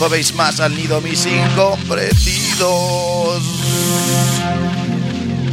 [0.00, 3.42] Jueves más al nido, mis incomprendidos.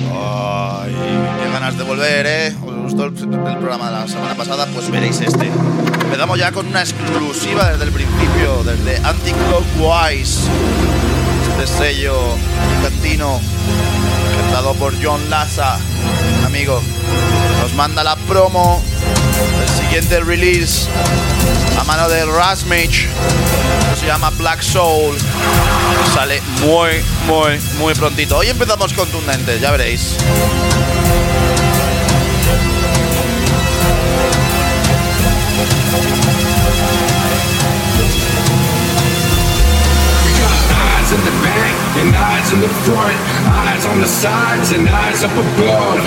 [0.09, 0.95] Ay,
[1.43, 2.55] qué ganas de volver, ¿eh?
[2.65, 4.65] ¿Os gustó el, programa de la semana pasada?
[4.67, 5.51] Pues veréis este.
[6.01, 10.47] Empezamos ya con una exclusiva desde el principio, desde Anti-Clockwise.
[11.51, 12.15] Este sello
[12.85, 13.41] argentino,
[14.39, 15.77] cantado por John Laza,
[16.45, 16.81] amigo.
[17.61, 18.81] Nos manda la promo
[19.97, 20.87] del siguiente release
[21.79, 23.07] a mano de Rasmich.
[23.99, 25.17] Se llama Black Soul.
[26.13, 28.37] Sale muy, muy, muy prontito.
[28.37, 30.15] Hoy empezamos contundentes, ya veréis.
[42.47, 43.17] Eyes in the front,
[43.67, 45.99] eyes on the sides and eyes up above.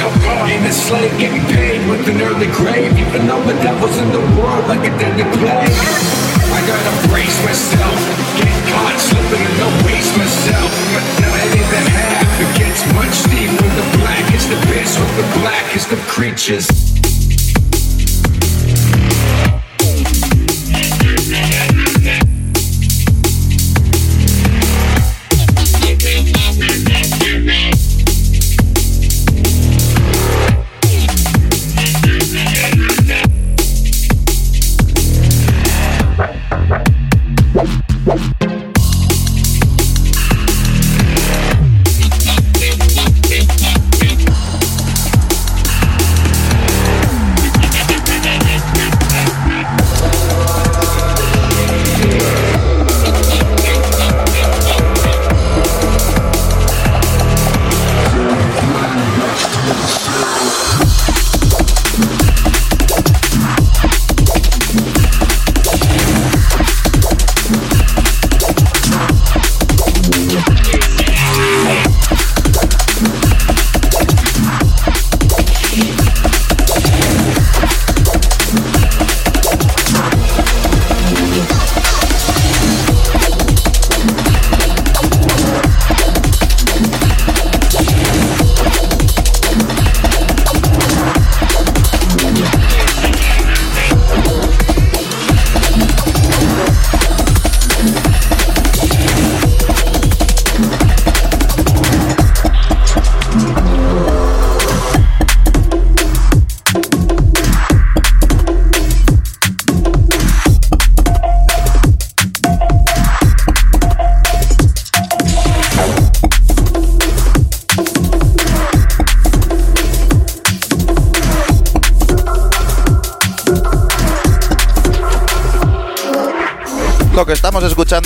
[0.49, 4.25] In a slave getting paid with an early grave, even though the devil's in the
[4.41, 5.77] world like a deadly plague.
[6.51, 7.99] I gotta brace myself,
[8.41, 10.71] get caught slipping and no waste myself.
[10.97, 13.69] But now I even half, it gets much deeper.
[13.77, 16.80] The black is the bitch, with the black is the creatures.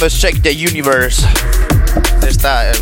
[0.07, 1.27] Es Shake the Universe.
[2.27, 2.75] Esta, eh,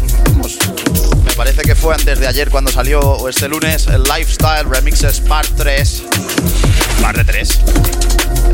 [1.24, 5.20] me parece que fue antes de ayer cuando salió, o este lunes, el Lifestyle Remixes
[5.20, 6.02] Part 3.
[7.00, 7.60] Parte 3.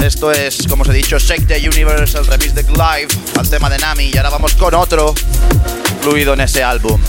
[0.03, 3.71] Esto es, como os he dicho, Shake the Universe, el remix de Live al tema
[3.71, 4.11] de Nami.
[4.13, 5.15] Y ahora vamos con otro
[6.03, 7.01] fluido en ese álbum.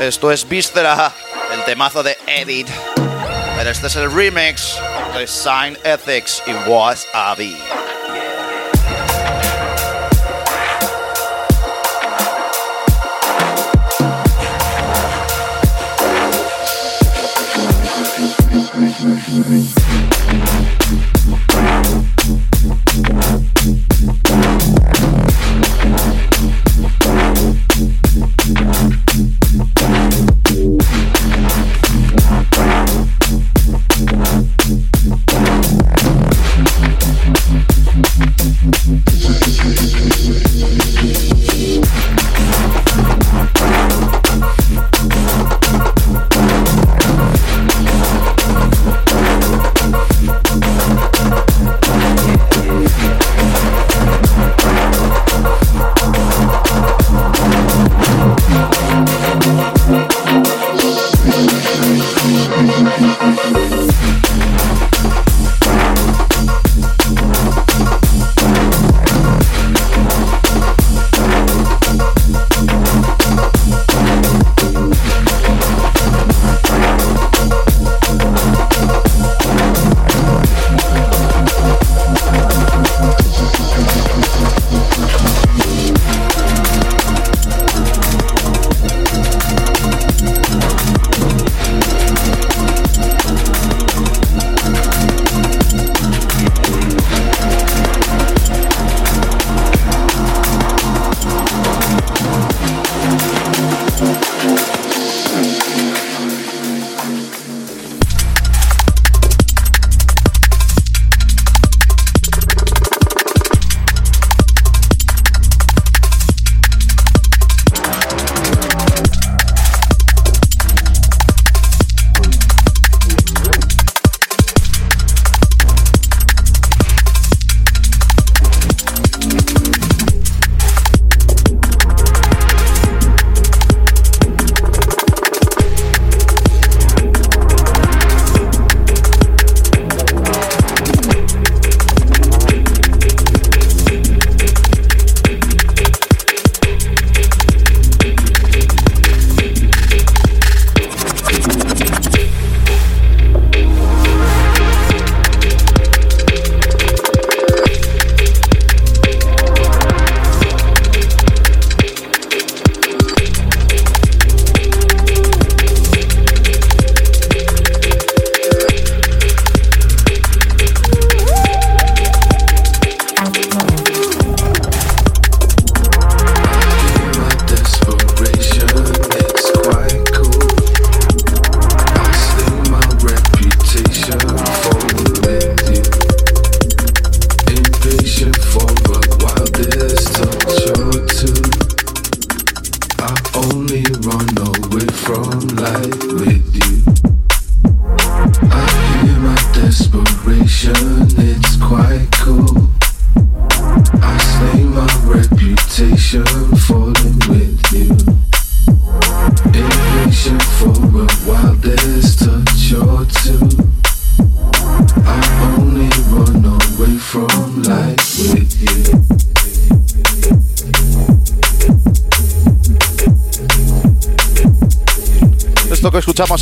[0.00, 1.12] Esto es Viscera,
[1.52, 2.68] el temazo de Edit.
[3.56, 4.76] Pero este es el remix
[5.14, 7.73] Design Ethics in Wasabi.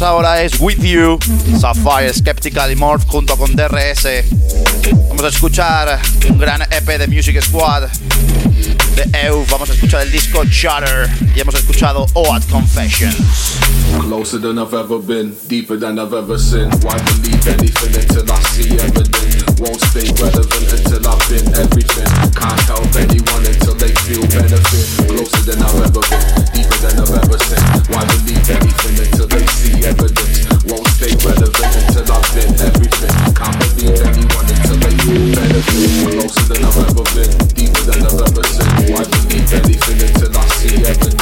[0.03, 1.19] Ahora es With You,
[1.61, 4.07] Sapphire, Skeptical y Morph junto con DRS.
[5.09, 7.89] Vamos a escuchar un gran EP de Music Squad
[8.97, 9.45] de EU.
[9.51, 13.52] Vamos a escuchar el disco Shutter y hemos escuchado Oat Confessions.
[14.01, 16.71] Closer than I've ever been, deeper than I've ever seen.
[16.81, 19.45] Why believe anything until I see evidence?
[19.61, 22.09] Won't stay relevant until I've been everything.
[22.33, 24.85] Can't help anyone until they feel benefit.
[25.09, 27.65] Closer than I've ever been, deeper than I've ever seen.
[27.93, 30.45] Why believe anything until they see evidence?
[30.69, 33.17] Won't stay relevant until I've been everything.
[33.37, 35.91] Can't believe anyone until they feel benefit.
[36.17, 38.73] Closer than I've ever been, deeper than I've ever seen.
[38.93, 41.22] Why believe anything until I see evidence?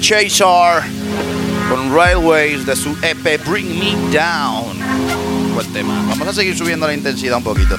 [0.00, 0.82] Chaser
[1.68, 4.78] con Railways de su EP Bring Me Down.
[6.08, 7.76] Vamos a seguir subiendo la intensidad un poquito.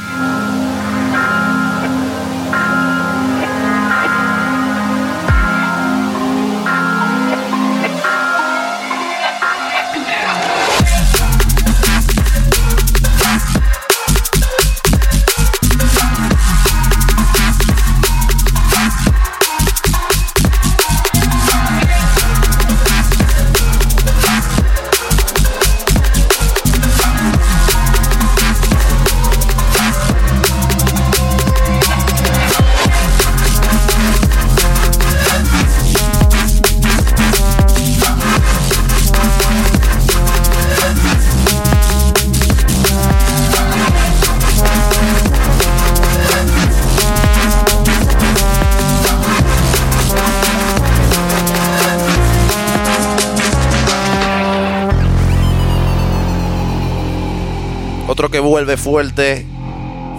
[58.67, 59.45] Vuelve fuerte.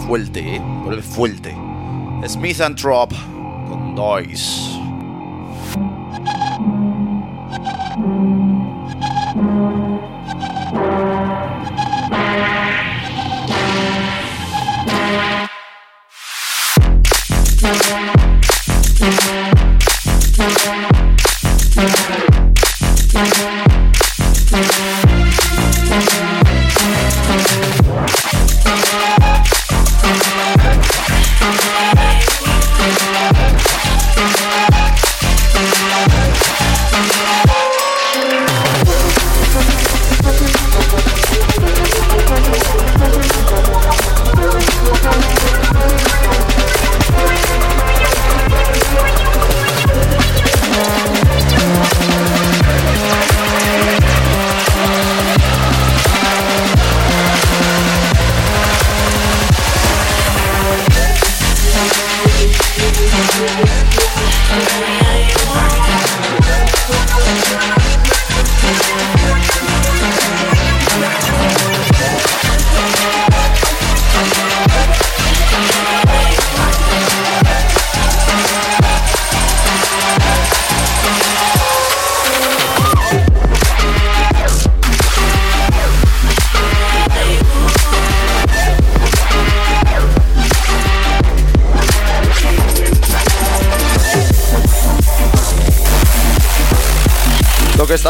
[0.06, 0.62] Fuerte, ¿eh?
[0.82, 1.54] Vuelve fuerte.
[2.26, 3.12] Smith and Trop
[3.68, 4.77] con Noise.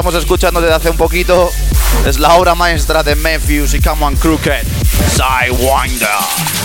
[0.08, 1.50] Estamos escuchando desde hace un poquito
[2.06, 4.64] es la obra maestra de Memphis y Come on Crooked,
[5.06, 6.57] Sidewinder.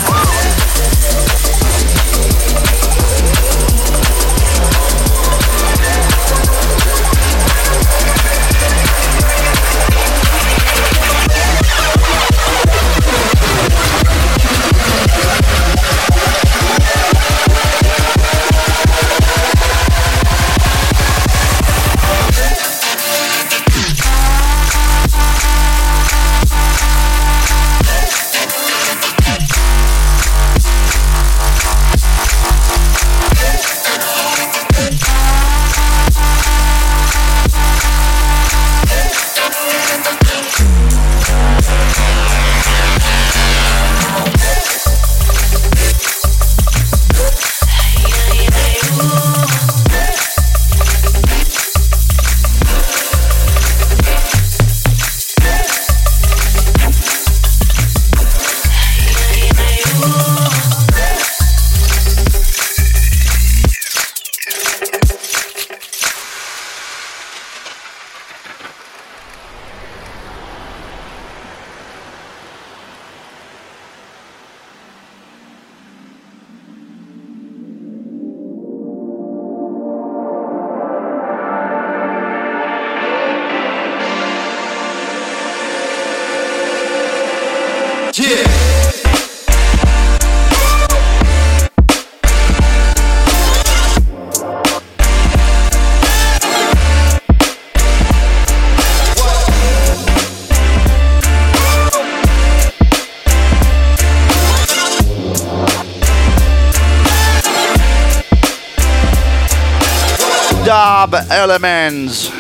[111.44, 112.32] Elements.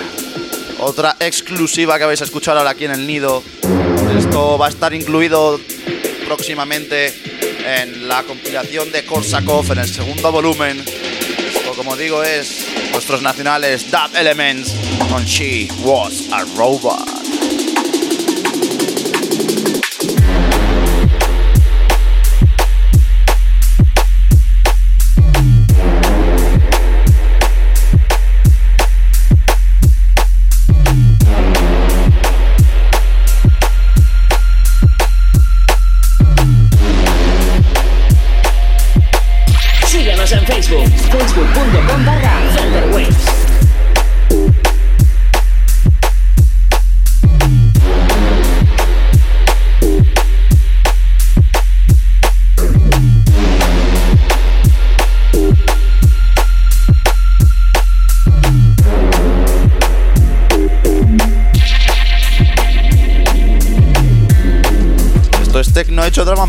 [0.79, 3.43] Otra exclusiva que vais a escuchar ahora aquí en el nido.
[4.17, 5.59] Esto va a estar incluido
[6.25, 7.13] próximamente
[7.65, 10.83] en la compilación de Korsakov en el segundo volumen.
[10.83, 14.73] Esto, como digo, es nuestros nacionales Dub Elements
[15.09, 17.12] con She Was a Robot.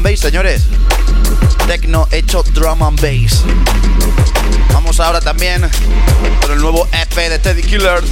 [0.04, 0.64] Bass, señores.
[1.66, 3.42] Tecno hecho drum and bass.
[4.72, 5.62] Vamos ahora también
[6.42, 8.02] con el nuevo EP de Teddy Killer.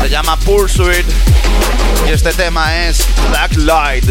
[0.00, 1.04] Se llama Pursuit.
[2.06, 4.04] Y este tema es Black Light.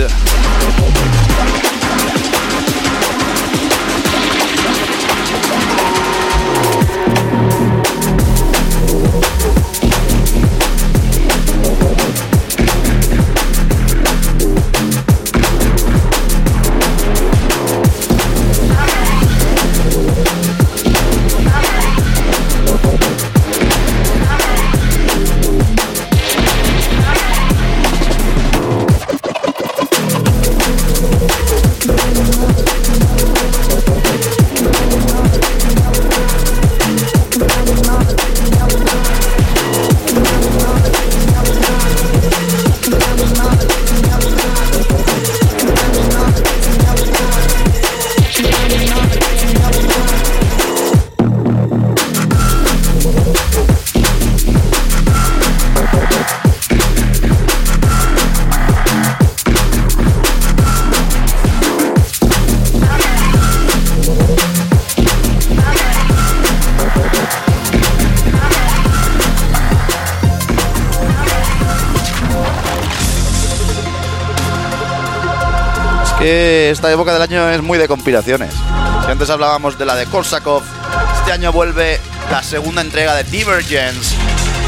[76.22, 78.53] Esta época del año es muy de compilaciones.
[79.05, 80.64] Si antes hablábamos de la de Korsakov,
[81.18, 84.16] este año vuelve la segunda entrega de Divergence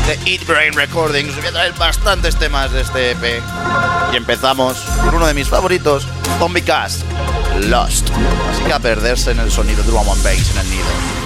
[0.08, 1.36] de Eat Brain Recordings.
[1.36, 3.42] Voy a traer bastantes temas de este EP.
[4.14, 6.08] Y empezamos con uno de mis favoritos,
[6.40, 7.04] Zombie Cast,
[7.68, 8.10] Lost.
[8.52, 11.21] Así que a perderse en el sonido drum and bass en el nido.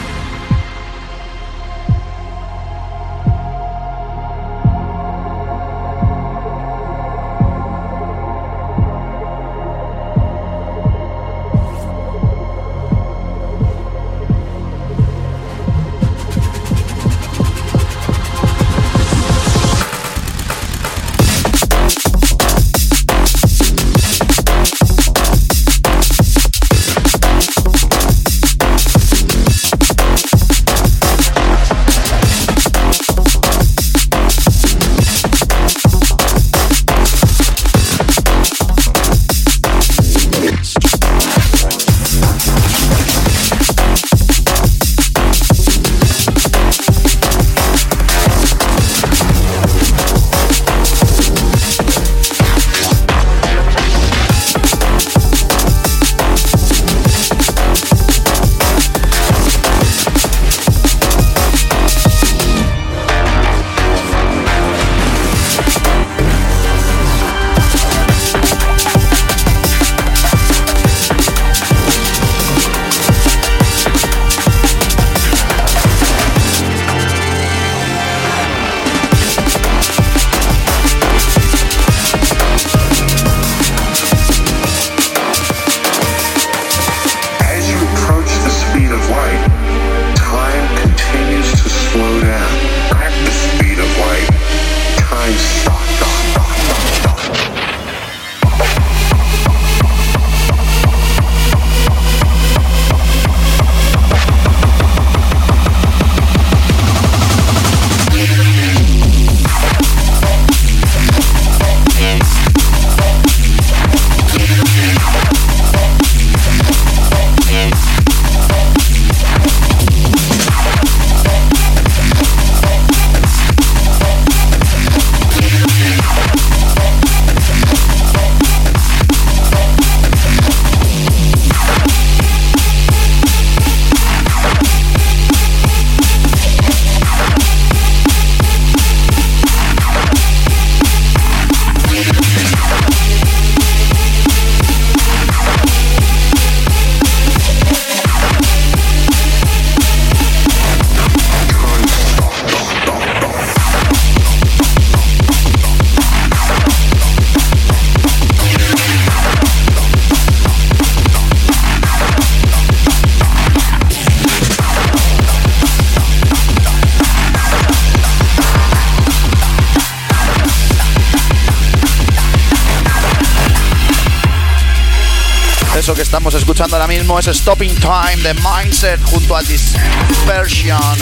[176.73, 180.97] Ahora mismo es Stopping Time de Mindset junto a Dispersion.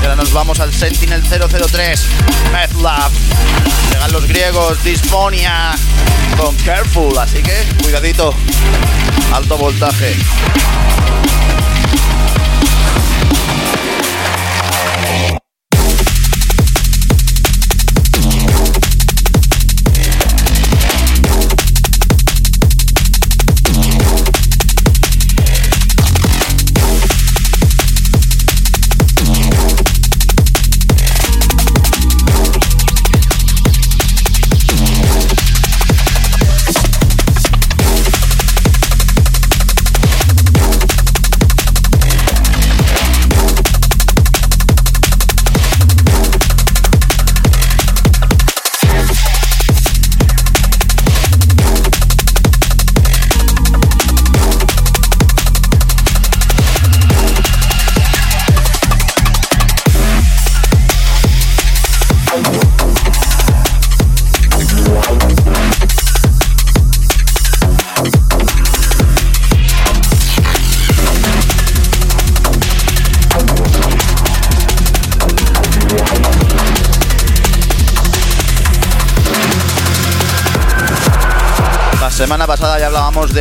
[0.00, 2.06] Y ahora nos vamos al Sentinel 003,
[2.80, 3.10] Lab.
[3.90, 5.72] Llegan los griegos, Dysphonia
[6.36, 8.34] con Careful, así que cuidadito,
[9.32, 10.16] alto voltaje.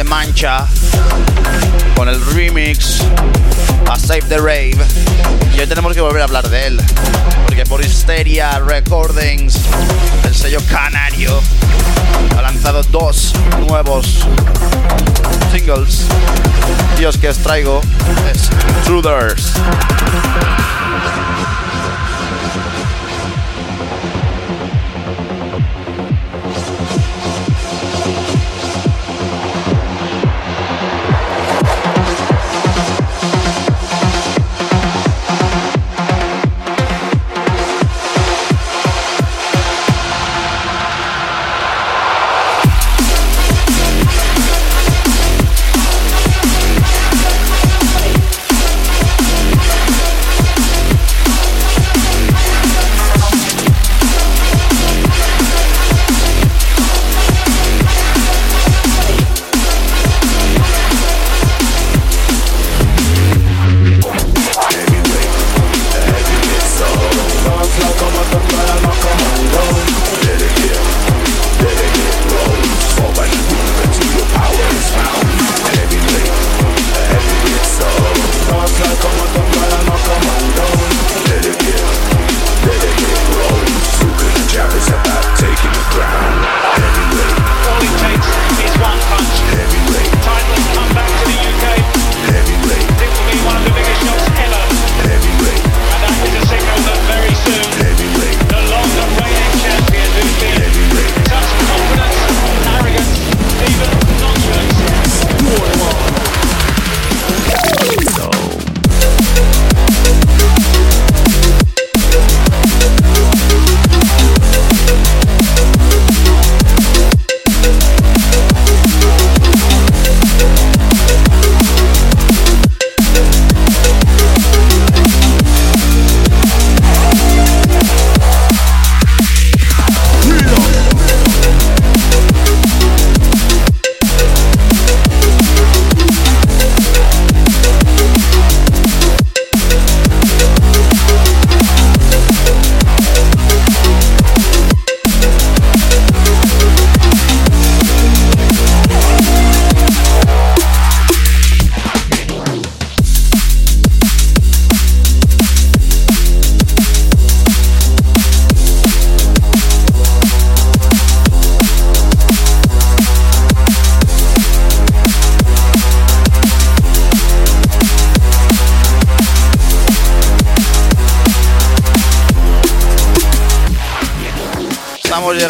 [0.03, 0.65] Mancha
[1.95, 3.01] con el remix
[3.89, 4.77] a Save the Rave
[5.55, 6.81] y hoy tenemos que volver a hablar de él
[7.45, 9.59] porque por Hysteria Recordings,
[10.23, 11.41] el sello canario,
[12.37, 13.33] ha lanzado dos
[13.67, 14.25] nuevos
[15.51, 16.05] singles.
[16.97, 17.81] Dios que os traigo
[18.31, 18.49] es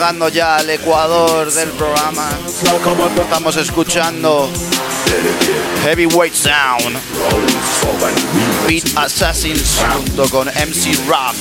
[0.09, 2.31] llegando ya al ecuador del programa.
[3.21, 4.49] Estamos escuchando
[5.83, 6.97] Heavyweight Sound,
[8.67, 11.35] Beat Assassins junto con MC Rap.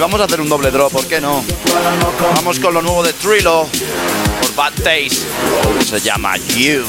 [0.00, 1.44] Vamos a hacer un doble drop, ¿por qué no?
[2.34, 3.68] Vamos con lo nuevo de Trillo
[4.40, 5.24] por Bad Taste.
[5.88, 6.82] Se llama You.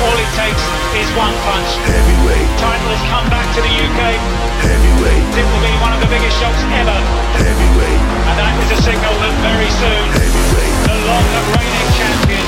[0.00, 0.62] All it takes
[0.96, 1.68] is one punch.
[1.84, 2.48] Heavyweight.
[2.56, 4.16] Title has come back to the UK.
[4.64, 5.36] Heavyweight.
[5.36, 7.29] It will be one of the biggest shocks ever.
[7.40, 8.02] Heavyweight.
[8.28, 10.76] And that is a signal that very soon, Heavyweight.
[10.88, 11.26] the long
[11.56, 12.40] reigning champion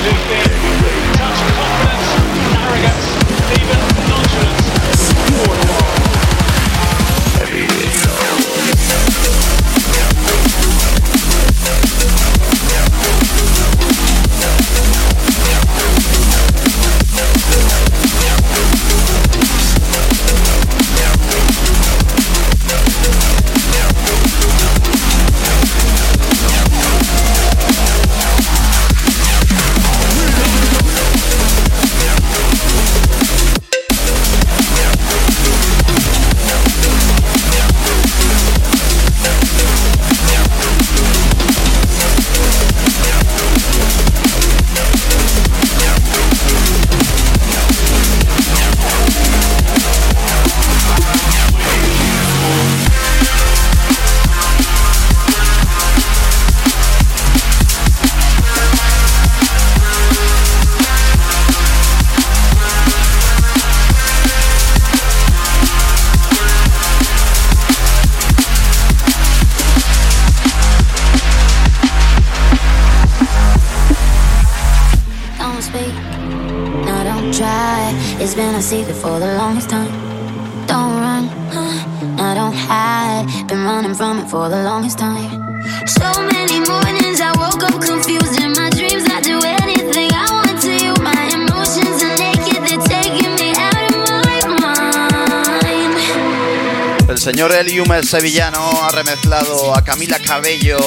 [97.65, 100.77] el sevillano ha remezclado a Camila Cabello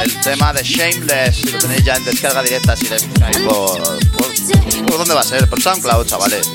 [0.00, 1.52] el tema de Shameless.
[1.52, 4.98] Lo tenéis ya en descarga directa si le buscáis por, por, por.
[4.98, 5.48] dónde va a ser?
[5.48, 6.48] Por SoundCloud, chavales.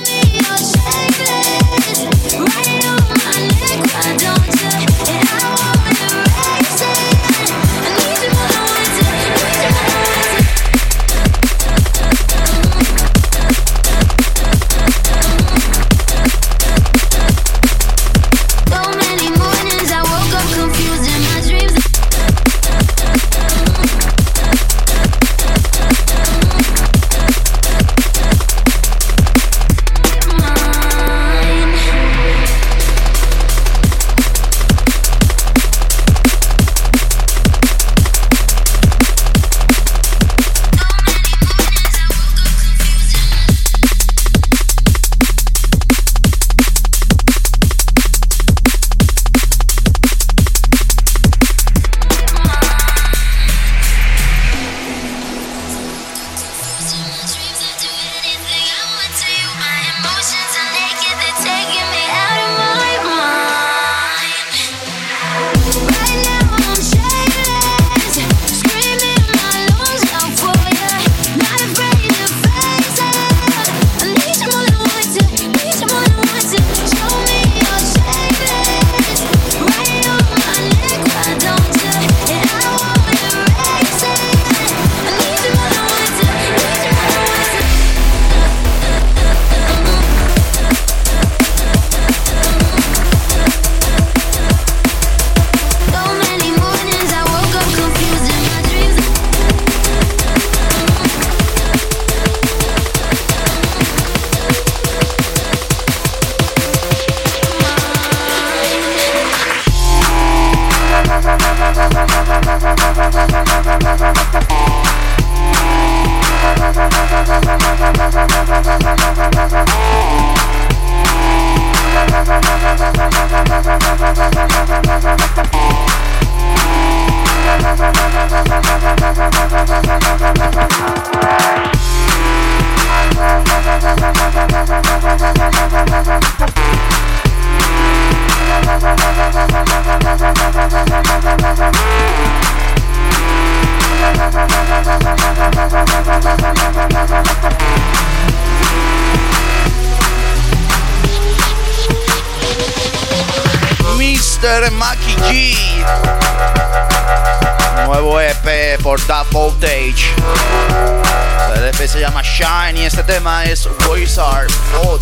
[163.51, 165.01] es Wizard Foot,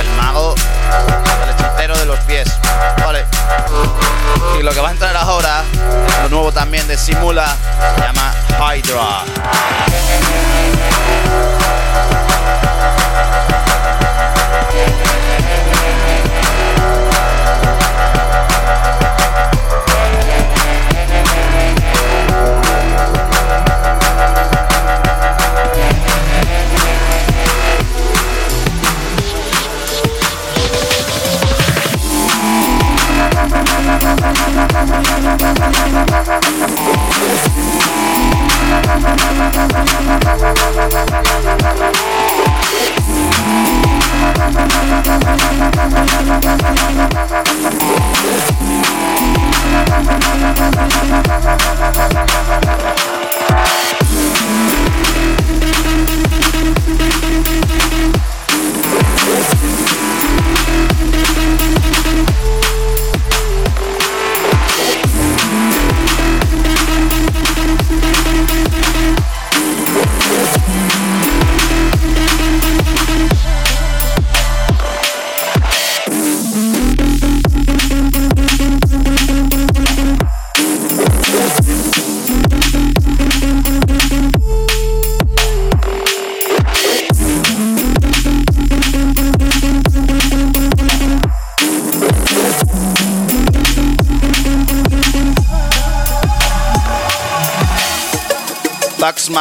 [0.00, 0.54] el mago
[1.42, 2.46] el hechicero de los pies.
[2.98, 3.24] Vale.
[4.58, 5.64] Y lo que va a entrar ahora,
[6.22, 7.56] lo nuevo también de Simula,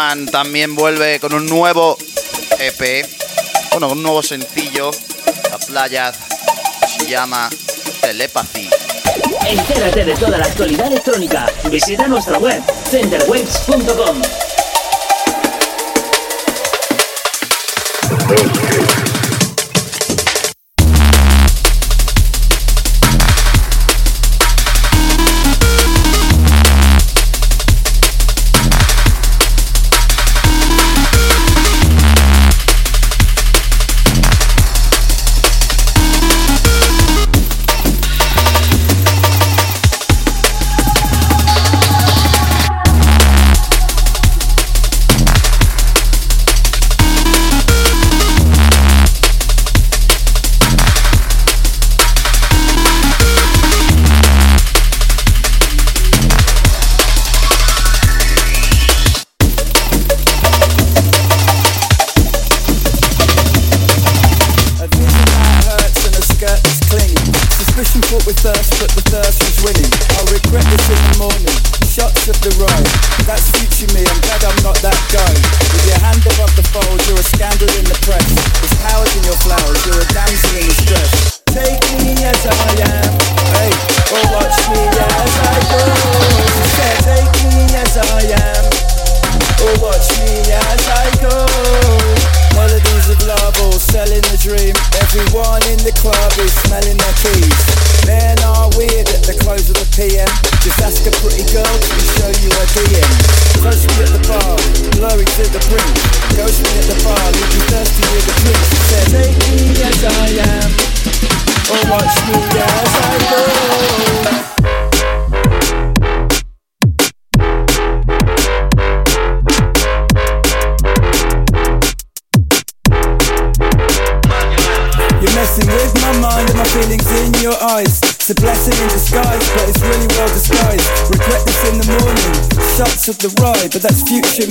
[0.07, 1.97] También vuelve con un nuevo
[2.59, 3.05] EP,
[3.71, 4.89] bueno, un nuevo sencillo,
[5.51, 6.13] La playa
[6.97, 7.49] se llama
[7.99, 8.69] Telepathy.
[9.45, 11.47] Entérate de toda la actualidad electrónica.
[11.69, 14.21] Visita nuestra web, centerwaves.com.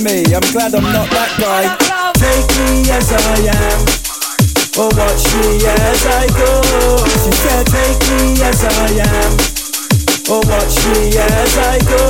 [0.03, 0.23] me.
[0.35, 1.71] I'm glad I'm not that guy.
[2.19, 3.79] Take me as I am,
[4.75, 6.51] or watch me as I go.
[7.07, 9.31] She said, Take me as I am,
[10.27, 12.01] or watch me as I go.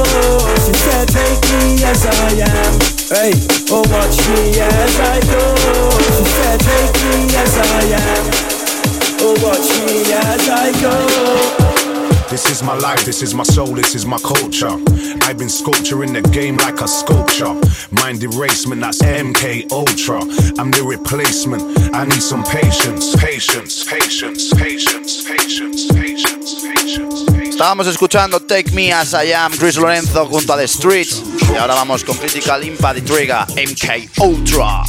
[0.66, 2.74] She said, Take me as I am,
[3.14, 3.34] hey,
[3.70, 5.44] or watch me as I go.
[6.16, 8.24] She said, Take me as I am,
[9.22, 11.77] or watch me as I go.
[12.30, 14.76] This is my life, this is my soul, this is my culture.
[15.24, 17.54] I've been sculpturing the game like a sculpture.
[17.92, 20.20] Mind erasement, that's MK Ultra.
[20.60, 21.64] I'm the replacement.
[21.96, 27.56] I need some patience, patience, patience, patience, patience, patience, patience.
[27.56, 31.24] Estábamos escuchando Take Me As I Am, Chris Lorenzo junto a The Streets.
[31.54, 34.84] Y ahora vamos con Critical Impact y Trigger, MK Ultra.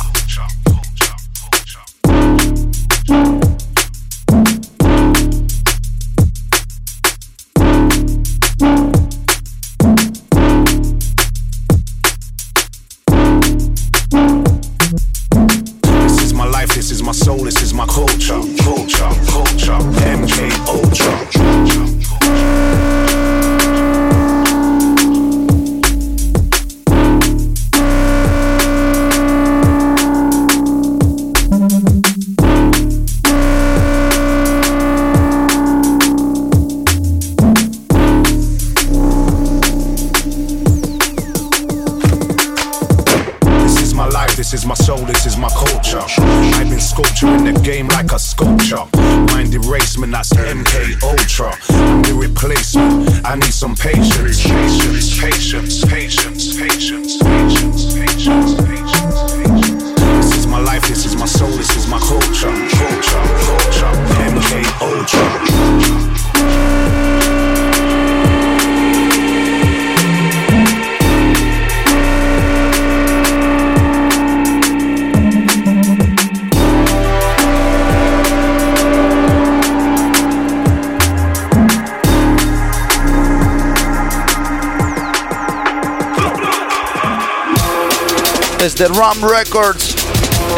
[88.79, 89.97] De Ram Records.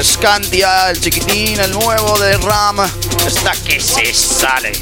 [0.03, 2.81] Scandia, el chiquitín, el nuevo de Ram.
[3.27, 4.73] Está que se sale.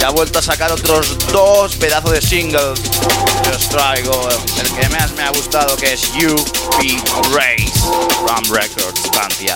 [0.00, 2.80] Y ha vuelto a sacar otros dos pedazos de singles.
[3.44, 4.28] Yo os traigo
[4.60, 6.34] el que más me ha gustado, que es You
[6.80, 7.00] Be
[7.32, 7.72] Race.
[8.26, 9.54] Ram Records, Scandia.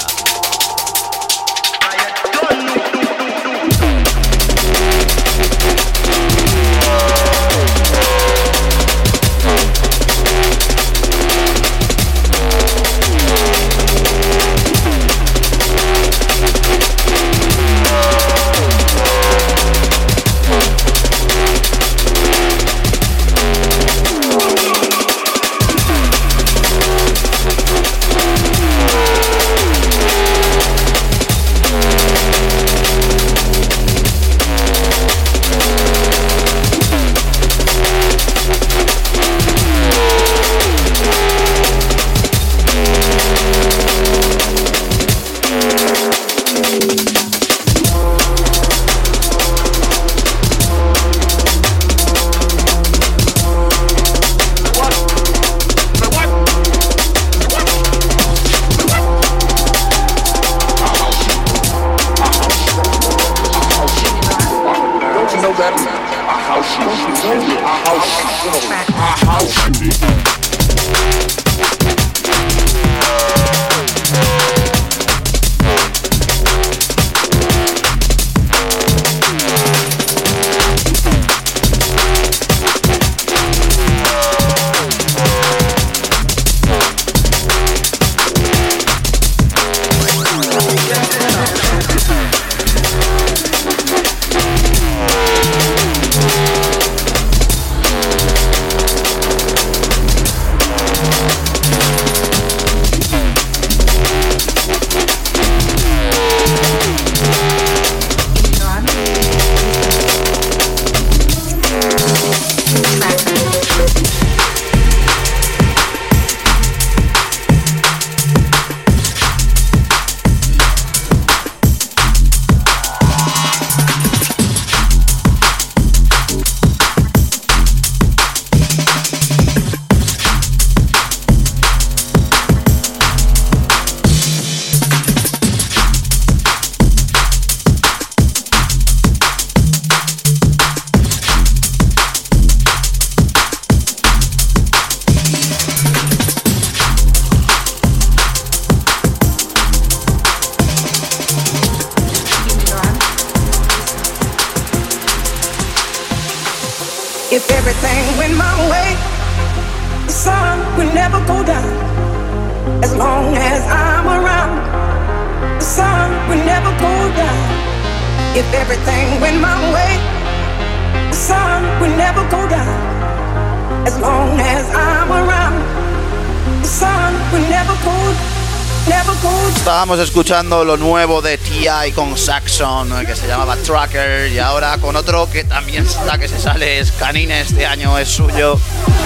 [180.17, 181.93] Escuchando lo nuevo de T.I.
[181.93, 186.41] con Saxon, que se llamaba Tracker, y ahora con otro que también está que se
[186.41, 188.59] sale, es Canine, este año es suyo.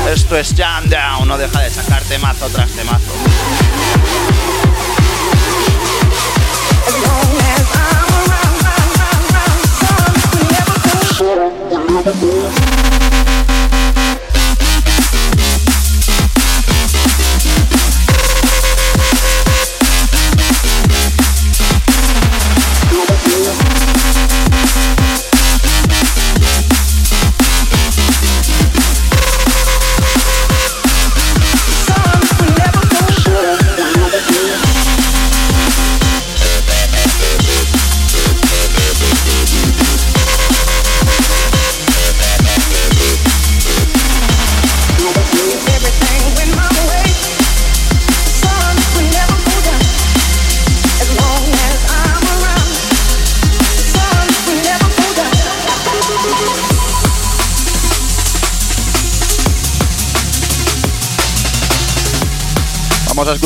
[0.09, 3.20] Esto es Jam Down, no deja de sacar temazo tras temazo.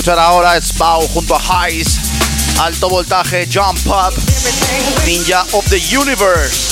[0.05, 1.99] Escuchar ahora Spau junto a Highs,
[2.61, 4.15] alto voltaje, Jump Up,
[5.07, 6.64] Ninja of the Universe.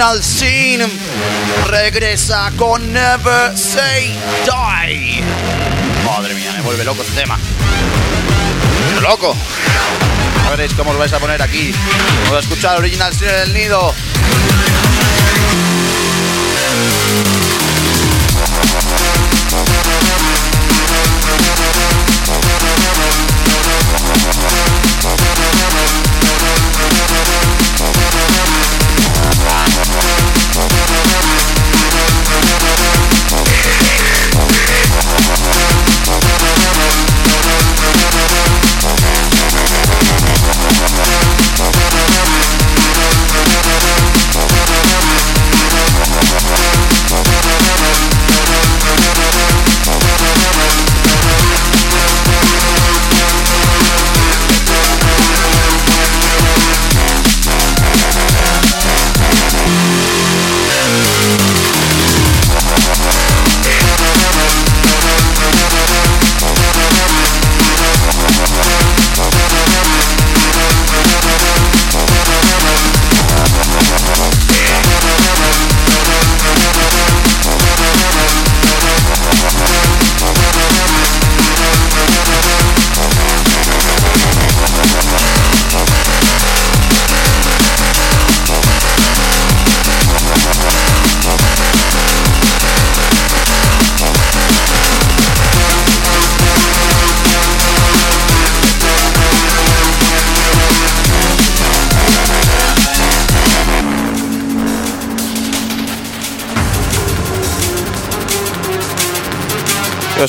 [0.00, 0.80] Original Sin
[1.66, 5.22] regresa con Never Say Die.
[6.06, 7.38] Madre mía, me vuelve loco este tema.
[9.02, 9.36] ¡Loco!
[10.46, 11.74] A veréis cómo os vais a poner aquí.
[12.22, 13.94] Vamos a escuchar Original Sin en el nido.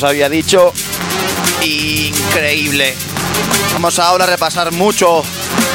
[0.01, 0.73] Os había dicho.
[1.61, 2.95] Increíble.
[3.73, 5.21] Vamos ahora a repasar mucho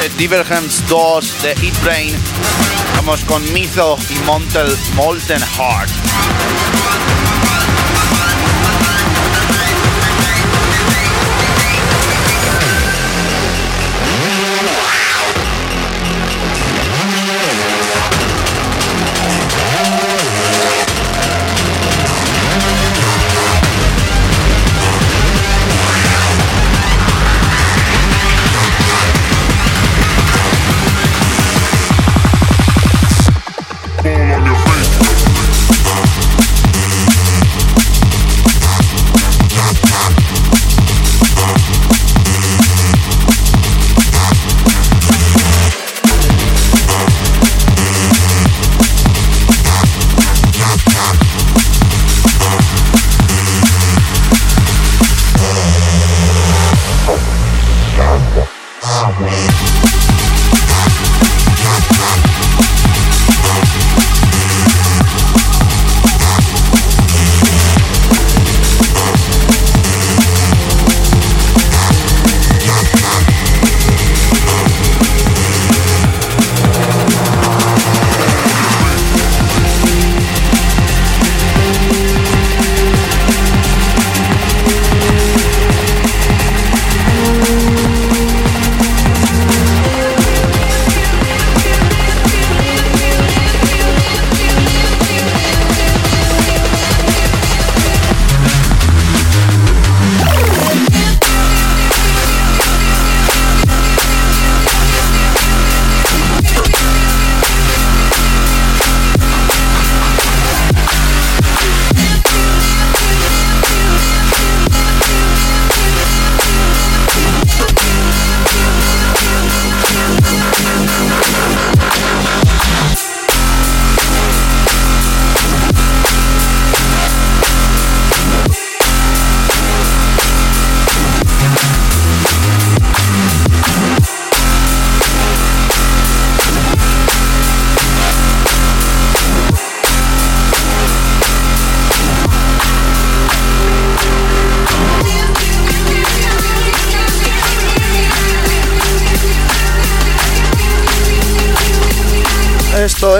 [0.01, 2.13] de Divergence 2 de Eat Brain.
[2.97, 5.89] Vamos con Mizo y Montel, Molten Heart.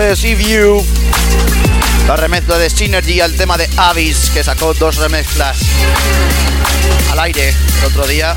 [0.00, 0.84] Es If You.
[2.06, 5.58] La remezcla de Synergy al tema de Avis, que sacó dos remezclas
[7.10, 8.36] al aire el otro día.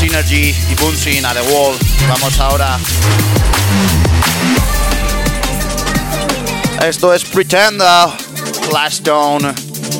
[0.00, 1.76] Synergy y Bunsin a The Wall.
[2.08, 2.78] Vamos ahora.
[6.82, 8.08] Esto es Pretender,
[8.68, 9.54] Flashstone,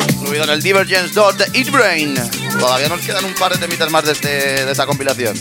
[0.08, 2.14] incluido en el Divergence 2 de Eat Brain.
[2.58, 5.40] Todavía nos quedan un par de temitas más de, este, de esta compilación.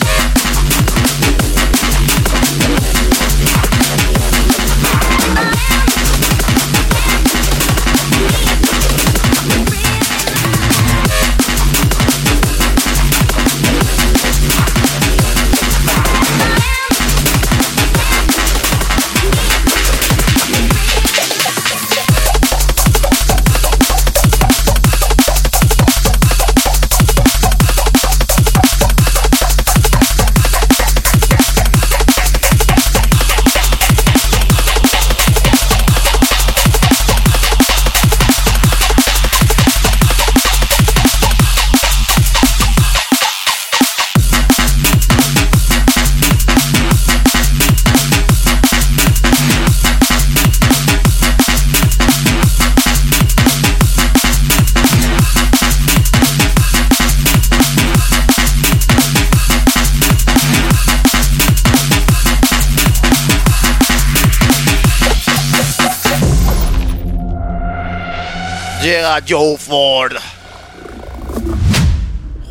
[69.19, 70.15] Joe Ford.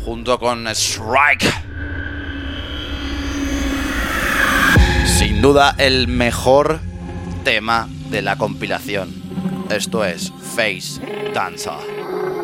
[0.05, 1.51] Junto con Strike.
[5.05, 6.79] Sin duda el mejor
[7.43, 9.09] tema de la compilación.
[9.69, 11.01] Esto es Face
[11.33, 12.40] Dancer.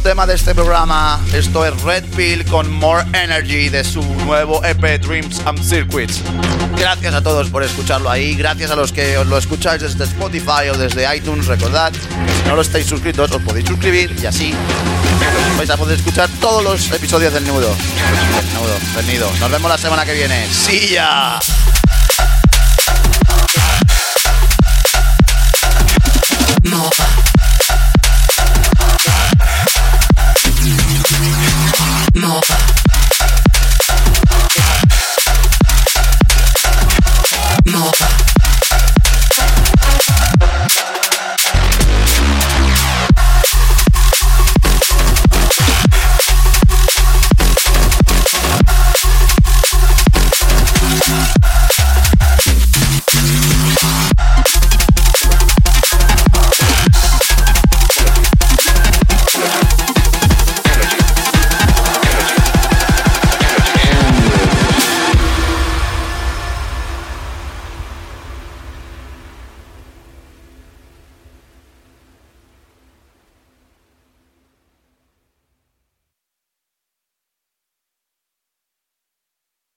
[0.00, 1.20] Tema de este programa.
[1.32, 6.20] Esto es Red Pill con More Energy de su nuevo EP Dreams and Circuits.
[6.76, 8.34] Gracias a todos por escucharlo ahí.
[8.34, 11.46] Gracias a los que os lo escucháis desde Spotify o desde iTunes.
[11.46, 14.54] Recordad si no lo estáis suscritos, os podéis suscribir y así
[15.56, 17.74] vais a poder escuchar todos los episodios del nudo.
[19.40, 20.46] Nos vemos la semana que viene.
[20.50, 21.38] ¡Sí ya!